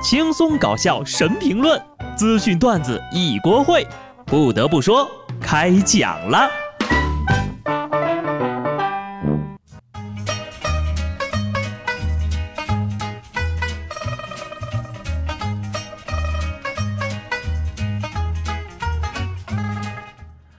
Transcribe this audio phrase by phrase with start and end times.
[0.00, 1.80] 轻松搞笑神评论，
[2.16, 3.84] 资讯段子一锅烩。
[4.24, 5.10] 不得不说，
[5.40, 6.48] 开讲了。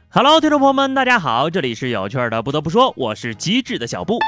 [0.09, 2.43] Hello，听众朋友们，大家好，这里是有趣的。
[2.43, 4.19] 不得不说，我是机智的小布。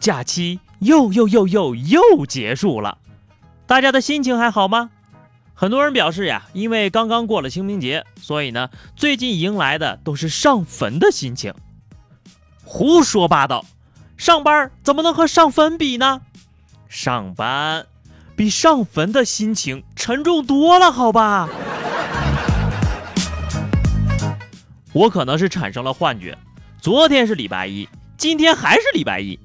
[0.00, 2.98] 假期又又又又又结束了，
[3.66, 4.90] 大家的心情还好吗？
[5.54, 11.54] 很多人表示呀，因为刚刚过了清明节，所以呢，最近迎来的都是上坟的心情。
[12.64, 13.64] 胡说八道，
[14.16, 16.20] 上班怎么能和上坟比呢？
[16.88, 17.86] 上班
[18.36, 21.48] 比上坟的心情沉重多了，好吧？
[24.92, 26.36] 我可能是产生了幻觉，
[26.80, 29.38] 昨天是礼拜一，今天还是礼拜一，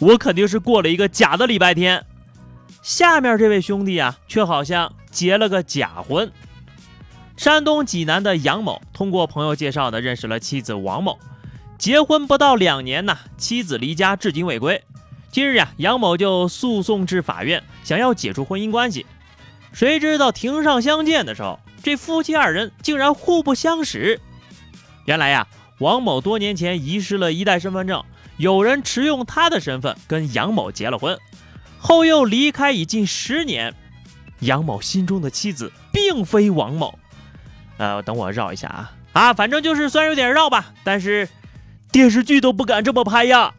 [0.00, 2.04] 我肯定是过了一个假的礼拜天。
[2.82, 6.30] 下面这位兄弟啊，却好像结了个假婚。
[7.36, 11.18] 山东济南的杨某通过朋友介绍的认识了妻子王某，
[11.78, 14.82] 结婚不到两年呢，妻子离家至今未归。
[15.30, 19.06] 今日呀，杨某就诉讼至法院，想要解除婚姻关系。
[19.72, 24.20] 谁知道庭上相见的时候，这夫妻二人竟然互不相识。
[25.06, 25.46] 原来呀，
[25.78, 28.04] 王某多年前遗失了一代身份证，
[28.36, 31.18] 有人持用他的身份跟杨某结了婚，
[31.82, 33.74] 后又离开已近十年。
[34.38, 36.98] 杨某心中的妻子并非王某，
[37.76, 41.28] 呃，等我绕一下啊啊，反正就是虽然有点绕吧，但是
[41.92, 43.54] 电视剧都不敢这么拍呀。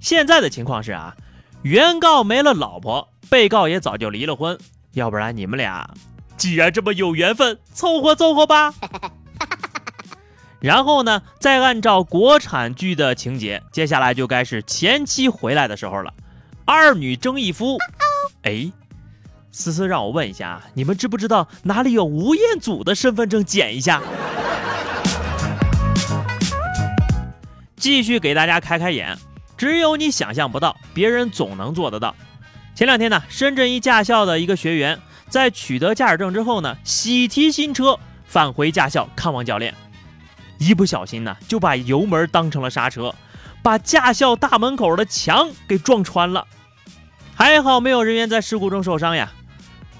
[0.00, 1.16] 现在的情况是啊，
[1.62, 4.58] 原告没了老婆，被告也早就离了婚，
[4.92, 5.88] 要不然你们俩
[6.36, 8.74] 既然这么有缘分，凑合凑合吧。
[10.60, 16.12] 然后呢，再按照国产剧的情节，接下来就该是前妻回来的时候了，
[16.66, 17.78] 二女争一夫。
[18.42, 18.70] 哎，
[19.52, 23.44] 思思让我问一下啊，你们知不知道哪里有吴彦祖的身份证？
[23.44, 24.02] 捡一下。
[27.76, 29.16] 继续给大家开开眼，
[29.56, 32.14] 只有你想象不到，别人总能做得到。
[32.74, 34.98] 前两天呢，深圳一驾校的一个学员
[35.28, 39.72] 在取得驾驶证之后呢，喜提新车返回驾校看望教练。
[40.58, 43.14] 一不小心呢，就把油门当成了刹车，
[43.62, 46.46] 把驾校大门口的墙给撞穿了。
[47.36, 49.30] 还好没有人员在事故中受伤呀。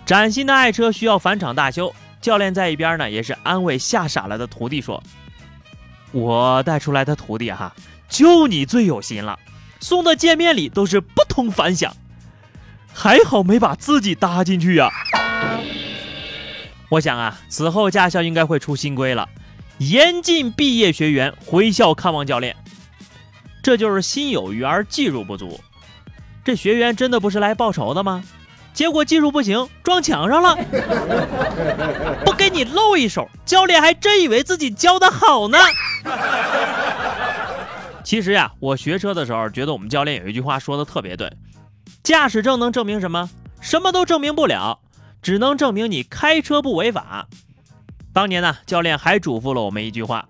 [0.06, 5.02] 崭新的爱车需要返厂大修，教练在一边呢，也是安慰吓傻了的徒弟说
[6.12, 7.74] ：“我带出来的徒弟哈，
[8.08, 9.38] 就你最有心了，
[9.80, 11.94] 送的见面礼都是不同凡响。
[12.94, 14.88] 还好没把自己搭进去呀。”
[16.88, 19.28] 我想啊，此后驾校应该会出新规了。
[19.76, 22.56] 严禁毕业学员回校看望教练，
[23.62, 25.60] 这就是心有余而技术不足。
[26.46, 28.22] 这学员真的不是来报仇的吗？
[28.72, 30.54] 结果技术不行，撞墙上了。
[32.24, 35.58] 不给你露一手，教练还真以为自己教的好呢。
[38.04, 41.28] 其实呀，我学车的时候觉得我们教练有一句话说的特别对：
[42.04, 43.28] 驾驶证能证明什么？
[43.60, 44.78] 什么都证明不了，
[45.20, 47.26] 只能证明你开车不违法。
[48.12, 50.28] 当年呢，教练还嘱咐了我们一句话：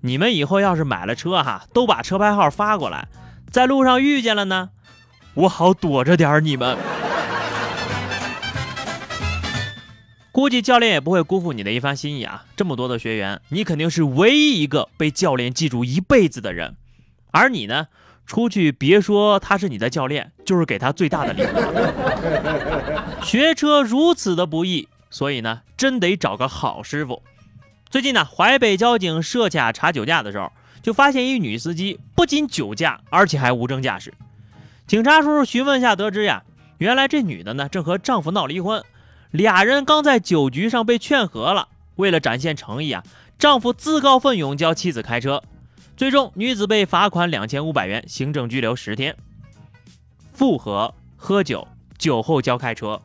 [0.00, 3.08] 你们以后要是买了车哈，都把车牌号发过来，
[3.50, 4.70] 在路上遇见了呢，
[5.34, 6.76] 我好躲着点儿你们。
[10.30, 12.44] 估计教练也不会辜负你的一番心意啊！
[12.56, 16.76] 这么多的学员，你肯定是唯一一个被教练记住一辈子的人。
[17.30, 17.88] 而你呢，
[18.26, 21.46] 出去别说他是你的教练，就是给他最大的礼物。
[23.24, 24.88] 学车如此的不易。
[25.10, 27.22] 所以呢，真得找个好师傅。
[27.90, 30.50] 最近呢，淮北交警设卡查酒驾的时候，
[30.82, 34.14] 就发现一女司机不仅酒驾，而且还无证驾驶。
[34.86, 36.42] 警察叔叔询问下得知呀，
[36.78, 38.82] 原来这女的呢正和丈夫闹离婚，
[39.30, 41.68] 俩人刚在酒局上被劝和了。
[41.96, 43.02] 为了展现诚意啊，
[43.38, 45.42] 丈夫自告奋勇教妻子开车，
[45.96, 49.16] 最终女子被罚款两千五百元，行政拘留十天。
[50.32, 53.00] 复合、喝酒、酒后教开车。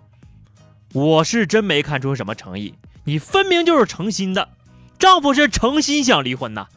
[0.93, 2.73] 我是真没看出什么诚意，
[3.03, 4.49] 你分明就是诚心的，
[4.97, 6.67] 丈夫是诚心想离婚呐。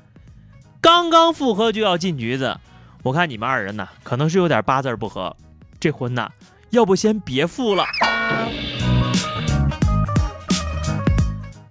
[0.80, 2.58] 刚刚复合就要进局子，
[3.02, 5.34] 我看你们二人呢，可能是有点八字不合，
[5.78, 6.30] 这婚呐，
[6.68, 7.84] 要不先别复了。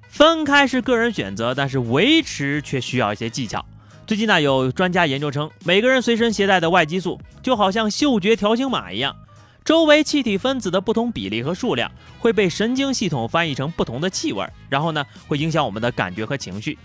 [0.09, 3.63] 分开是个人选择，但是维持却需要一些技巧。
[4.07, 9.15] 最近呢，有专家研究称，每个人随身携带的外激素就好像嗅觉条形码一样。
[9.63, 16.79] 周围气体分子的不同比例和数量会被神经系统翻译成不同的气味，然后呢，会影响我们的感觉和情绪。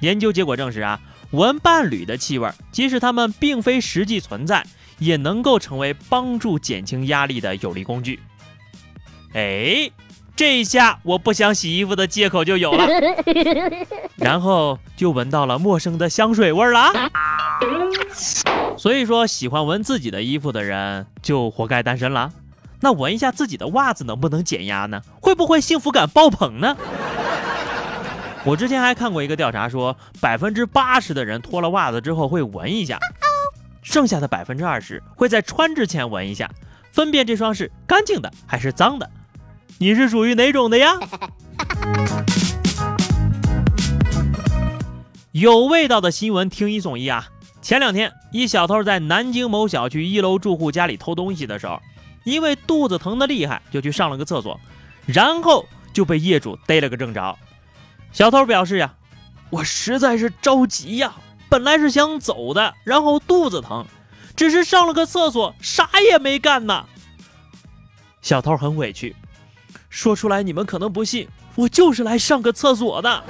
[0.00, 1.00] 研究结果证实啊，
[1.32, 4.64] 闻伴侣的气味，即使它们并非实际存在，
[4.98, 8.20] 也能够成为帮助减轻压力的有力工具。
[9.34, 9.90] 哎，
[10.34, 12.86] 这下我不想洗衣服的借口就有了。
[14.16, 16.92] 然后就闻到了陌生的香水味了。
[18.78, 22.32] 所以说，喜欢闻自己的衣服的人就活该单身了。
[22.80, 25.02] 那闻一下自己的袜子能不能减压呢？
[25.20, 26.76] 会不会幸福感爆棚呢？
[28.46, 32.96] 我之前还看过一个调查，说百分之八十的人脱了袜子之后会闻一下，
[33.82, 36.48] 剩下的百分之二十会在穿之前闻一下，
[36.92, 39.10] 分辨这双是干净的还是脏的。
[39.78, 40.94] 你是属于哪种的呀？
[45.32, 47.26] 有味道的新闻，听一送一啊！
[47.60, 51.82] 前两天，一小偷在南京某小区一楼住户家里偷东西的时候，
[52.22, 54.60] 因为肚子疼的厉害，就去上了个厕所，
[55.04, 57.36] 然后就被业主逮了个正着。
[58.16, 58.94] 小偷表示呀
[59.52, 61.12] ：“我实在是着急呀，
[61.50, 63.84] 本来是想走的，然后肚子疼，
[64.34, 66.86] 只是上了个厕所，啥也没干呢。”
[68.22, 69.14] 小偷很委屈，
[69.90, 73.22] 说出来你们可能不信，我就是来上个厕所的。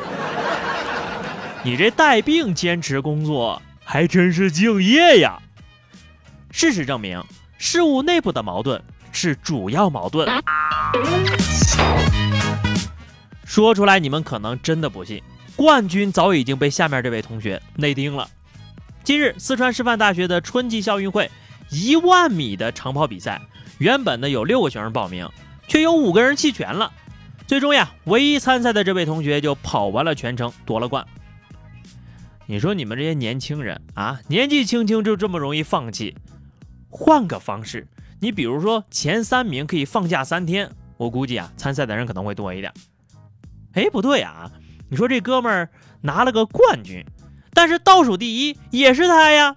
[1.65, 5.37] 你这带病坚持工作，还真是敬业呀！
[6.53, 7.21] 事实证明，
[7.59, 8.81] 事物内部的矛盾
[9.11, 10.29] 是主要矛盾。
[13.47, 15.23] 说出来你们可能真的不信，
[15.55, 18.29] 冠军早已经被下面这位同学内定了。
[19.05, 21.31] 近日，四川师范大学的春季校运会
[21.71, 23.41] 一万米的长跑比赛，
[23.79, 25.31] 原本呢有六个学生报名，
[25.69, 26.93] 却有五个人弃权了。
[27.47, 31.07] 最终呀，唯一参赛的这位同学就跑完了全程，夺了冠。
[32.47, 36.17] 你说你们这些年轻人啊，年纪轻轻就这么容易放弃？
[36.91, 37.87] 换个方式，
[38.19, 42.73] 你比如说前三名可以放假三天，我估计啊，参赛的人可能会多一点。
[43.77, 44.51] 哎，不对啊，
[44.91, 45.69] 你说这哥们儿
[46.01, 47.05] 拿了个冠军，
[47.53, 49.55] 但是倒数第一也是他呀。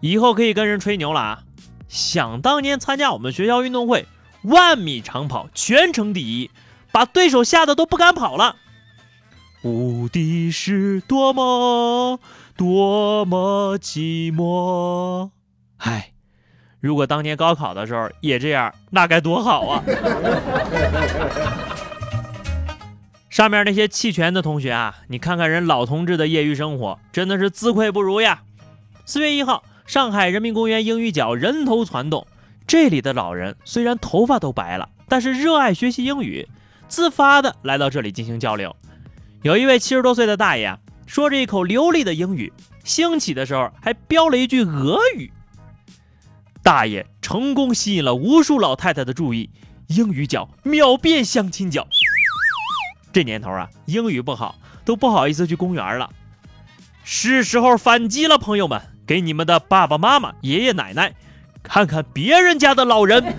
[0.00, 1.42] 以后可以跟人吹牛了啊！
[1.86, 4.06] 想当年参加我们学校运动会
[4.42, 6.50] 万米长跑全程第一，
[6.90, 8.56] 把对手吓得都不敢跑了。
[9.62, 12.18] 无敌是多么
[12.56, 15.30] 多么寂寞。
[15.76, 16.12] 唉，
[16.80, 19.82] 如果当年高考的时候也这样，那该多好啊！
[23.34, 28.44] 上面那些弃权的同学啊，你看看人老同志的业余生活，真的是自愧不如呀。
[29.04, 32.28] 四月一号，上海人民公园英语角人头攒动，
[32.64, 36.48] 这里的老人虽然头发都白了，但是热爱学习英语，
[36.86, 38.76] 自发的来到这里进行交流。
[39.42, 42.52] 有一位七十多岁的大爷啊，说着一口流利的英语，
[42.84, 45.32] 兴起的时候还飙了一句俄语。
[46.62, 49.50] 大爷成功吸引了无数老太太的注意，
[49.88, 51.84] 英语角秒变相亲角。
[53.14, 56.10] 这年头啊，英语不好都不好意思去公园了，
[57.04, 61.14] 是时候反击了，朋友们，给你们的爸爸妈妈、爷爷奶奶
[61.62, 63.22] 看看别人家的老人。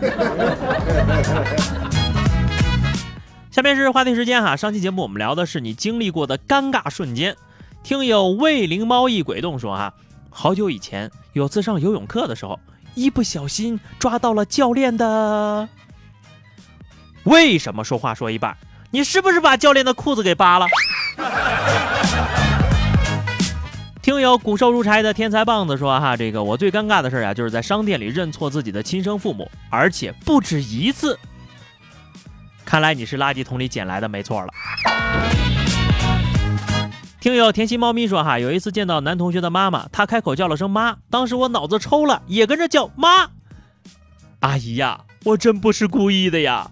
[3.51, 7.35] 下面是话题时间哈，上期节目我们聊的是你经历过的尴尬瞬间。
[7.83, 9.93] 听友魏灵猫一鬼动说哈，
[10.29, 12.57] 好久以前有次上游泳课的时候，
[12.93, 15.67] 一不小心抓到了教练的。
[17.25, 18.55] 为什么说话说一半？
[18.95, 20.65] 你是不是把教练的裤子给扒了？
[24.01, 31.19] 听友骨瘦如柴的天才棒子说哈，这个我最尴尬的事啊，就是在商店里认错自己的亲生父母，而且不止一次。
[32.63, 34.47] 看来你是垃圾桶里捡来的，没错了。
[37.19, 43.27] 听友甜心猫咪说哈，有一次见到男同学的妈妈，他开口叫了声妈，当时我脑子抽了，也跟着叫妈。
[44.39, 46.71] 阿姨呀，我真不是故意的呀。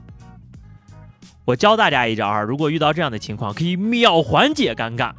[1.45, 5.11] 我教大家一招啊，如果遇到这样的情况，可以秒缓解尴尬。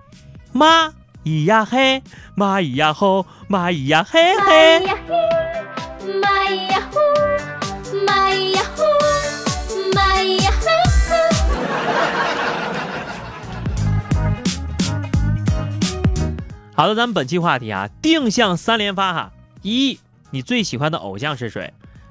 [0.52, 2.02] 妈咿呀嘿，
[2.34, 4.86] 妈咿呀吼，妈咿呀嘿嘿。
[4.86, 4.92] 妈
[6.46, 6.98] 咿呀呼，
[8.06, 8.82] 妈咿呀呼，
[9.94, 10.50] 妈咿呀。
[16.74, 19.30] 好的，咱们本期话题啊，定向三连发哈。
[19.60, 20.00] 一，
[20.30, 21.70] 你最喜欢的偶像是谁？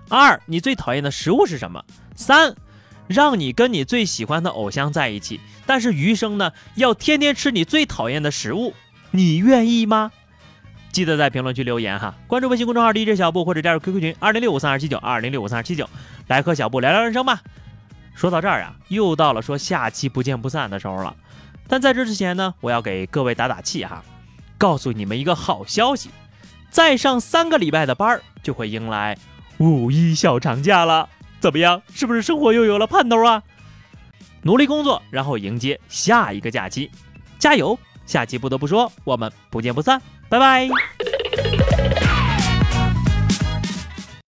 [0.10, 1.84] 二，你最讨厌的食物是什么？
[2.16, 2.56] 三，
[3.08, 8.74] 让你跟你最喜欢的偶像在一起，但是余生呢，要天天吃你最讨厌的食物，
[9.12, 10.12] 你愿意吗？
[10.92, 15.90] 记得在评论区留言哈，关注微信公众号 DJ 小布或者加入 QQ 群二零六五三二七九二零六五三二七九，
[16.28, 17.42] 来和小布聊聊人生吧。
[18.14, 21.16] 说到这儿啊，又到了说下期不见不散的时候了。
[21.68, 24.04] 但在这之前呢，我要给各位打打气哈。
[24.60, 26.10] 告诉你们一个好消息，
[26.70, 29.18] 再上三个礼拜的班儿，就会迎来
[29.58, 31.10] 五一小长假了。
[31.44, 31.82] 怎么样？
[31.94, 33.44] 是不是生活又有了盼头啊？
[34.44, 36.90] 努力工作，然后迎接下一个假期，
[37.38, 37.78] 加油！
[38.06, 40.70] 下期不得不说，我们不见不散，拜拜。